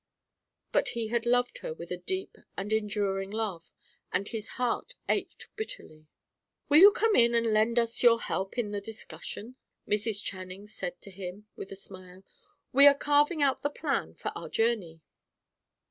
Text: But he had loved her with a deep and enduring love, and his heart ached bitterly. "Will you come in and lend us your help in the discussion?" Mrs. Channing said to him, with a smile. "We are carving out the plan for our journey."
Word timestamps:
But 0.71 0.89
he 0.97 1.09
had 1.09 1.27
loved 1.27 1.59
her 1.59 1.75
with 1.75 1.91
a 1.91 1.97
deep 1.97 2.35
and 2.57 2.73
enduring 2.73 3.29
love, 3.29 3.69
and 4.11 4.27
his 4.27 4.47
heart 4.57 4.95
ached 5.07 5.47
bitterly. 5.55 6.07
"Will 6.69 6.79
you 6.79 6.91
come 6.91 7.15
in 7.15 7.35
and 7.35 7.45
lend 7.53 7.77
us 7.77 8.01
your 8.01 8.19
help 8.21 8.57
in 8.57 8.71
the 8.71 8.81
discussion?" 8.81 9.57
Mrs. 9.87 10.23
Channing 10.23 10.65
said 10.65 10.99
to 11.03 11.11
him, 11.11 11.45
with 11.55 11.71
a 11.71 11.75
smile. 11.75 12.23
"We 12.73 12.87
are 12.87 12.95
carving 12.97 13.43
out 13.43 13.61
the 13.61 13.69
plan 13.69 14.15
for 14.15 14.31
our 14.35 14.49
journey." 14.49 15.03